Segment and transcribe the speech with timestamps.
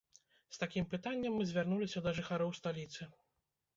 [0.55, 3.01] З такім пытаннем мы звярнуліся да жыхароў сталіцы.